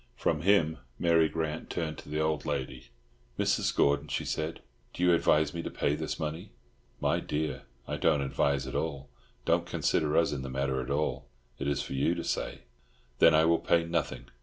[0.15, 2.87] From him Mary Grant turned to the old lady.
[3.37, 3.75] "Mrs.
[3.75, 4.61] Gordon," she said,
[4.95, 6.49] "do you advise me to pay this money?"
[6.99, 9.09] "My dear, I don't advise at all.
[9.45, 11.27] Don't consider us in the matter at all.
[11.59, 12.61] It is for you to say."
[13.19, 14.25] "Then I will pay nothing.